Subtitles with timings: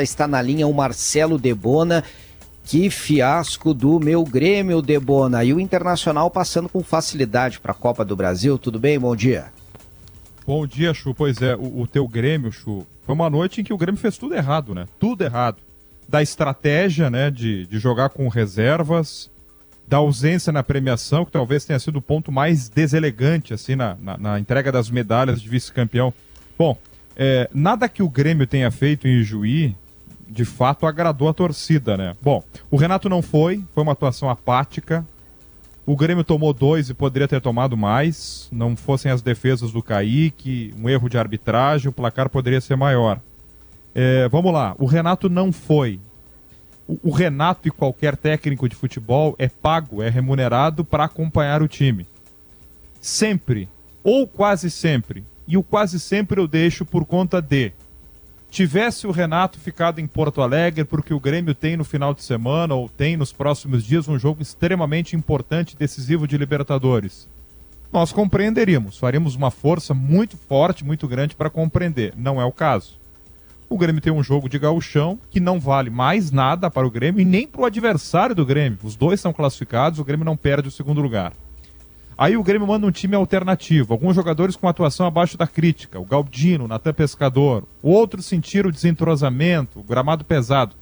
[0.00, 2.04] Está na linha o Marcelo Debona.
[2.64, 5.42] Que fiasco do meu Grêmio, Debona.
[5.42, 8.56] E o Internacional passando com facilidade para a Copa do Brasil.
[8.56, 8.96] Tudo bem?
[8.96, 9.46] Bom dia.
[10.46, 11.12] Bom dia, Chu.
[11.12, 14.16] Pois é, o, o, teu Grêmio, Chu, foi uma noite em que o Grêmio fez
[14.16, 14.86] tudo errado, né?
[15.00, 15.56] Tudo errado.
[16.08, 19.28] Da estratégia, né, de, de jogar com reservas,
[19.84, 24.16] da ausência na premiação, que talvez tenha sido o ponto mais deselegante, assim, na, na,
[24.16, 26.14] na entrega das medalhas de vice-campeão.
[26.56, 26.78] Bom,
[27.16, 29.74] é, nada que o Grêmio tenha feito em Juí
[30.28, 32.14] de fato agradou a torcida, né?
[32.22, 35.04] Bom, o Renato não foi, foi uma atuação apática.
[35.86, 38.48] O Grêmio tomou dois e poderia ter tomado mais.
[38.52, 43.20] Não fossem as defesas do Kaique, um erro de arbitragem, o placar poderia ser maior.
[43.94, 45.98] É, vamos lá, o Renato não foi.
[46.86, 51.68] O, o Renato e qualquer técnico de futebol é pago, é remunerado para acompanhar o
[51.68, 52.06] time.
[53.00, 53.68] Sempre,
[54.04, 57.72] ou quase sempre, e o quase sempre eu deixo por conta de
[58.50, 62.74] tivesse o Renato ficado em Porto Alegre, porque o Grêmio tem no final de semana
[62.74, 67.28] ou tem nos próximos dias um jogo extremamente importante e decisivo de Libertadores,
[67.90, 72.12] nós compreenderíamos, faríamos uma força muito forte, muito grande para compreender.
[72.16, 72.98] Não é o caso.
[73.68, 77.20] O Grêmio tem um jogo de gauchão que não vale mais nada para o Grêmio
[77.20, 78.78] e nem para o adversário do Grêmio.
[78.82, 81.32] Os dois são classificados, o Grêmio não perde o segundo lugar.
[82.18, 86.04] Aí o Grêmio manda um time alternativo, alguns jogadores com atuação abaixo da crítica, o
[86.04, 90.74] Galdino, o Natan Pescador, outros sentiram o desentrosamento, o gramado pesado.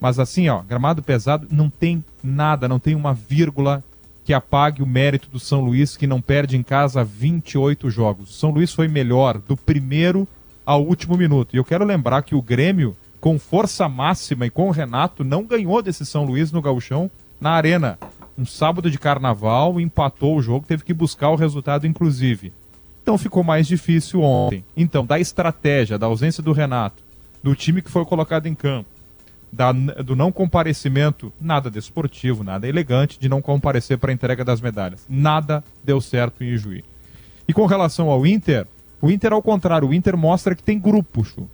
[0.00, 3.84] Mas assim, ó, gramado pesado não tem nada, não tem uma vírgula
[4.24, 8.30] que apague o mérito do São Luís, que não perde em casa 28 jogos.
[8.30, 10.26] O São Luís foi melhor do primeiro
[10.64, 11.54] ao último minuto.
[11.54, 15.44] E eu quero lembrar que o Grêmio, com força máxima e com o Renato, não
[15.44, 17.98] ganhou desse São Luís no Gauchão na Arena
[18.40, 22.52] um sábado de carnaval, empatou o jogo, teve que buscar o resultado, inclusive.
[23.02, 24.64] Então ficou mais difícil ontem.
[24.74, 27.02] Então, da estratégia, da ausência do Renato,
[27.42, 28.88] do time que foi colocado em campo,
[29.52, 34.60] da, do não comparecimento, nada desportivo, nada elegante, de não comparecer para a entrega das
[34.60, 35.04] medalhas.
[35.08, 36.82] Nada deu certo em Ijuí.
[37.46, 38.66] E com relação ao Inter,
[39.02, 41.48] o Inter, ao contrário, o Inter mostra que tem grupo, Chu.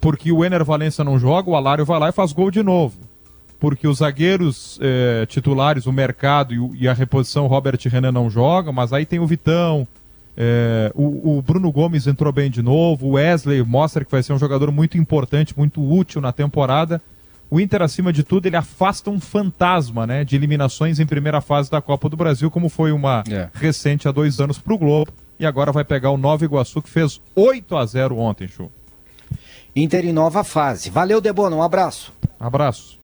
[0.00, 3.07] Porque o Ener Valença não joga, o Alário vai lá e faz gol de novo
[3.58, 8.72] porque os zagueiros é, titulares, o mercado e, e, a reposição Robert Renan não jogam,
[8.72, 9.86] mas aí tem o Vitão,
[10.40, 14.32] é, o, o, Bruno Gomes entrou bem de novo, o Wesley mostra que vai ser
[14.32, 17.02] um jogador muito importante, muito útil na temporada.
[17.50, 21.68] O Inter, acima de tudo, ele afasta um fantasma né, de eliminações em primeira fase
[21.68, 23.48] da Copa do Brasil, como foi uma é.
[23.52, 25.10] recente há dois anos para o Globo.
[25.40, 28.70] E agora vai pegar o Nova Iguaçu, que fez 8 a 0 ontem, Chu.
[29.74, 30.88] Inter em nova fase.
[30.88, 32.12] Valeu, Debona, um abraço.
[32.38, 32.96] Abraço.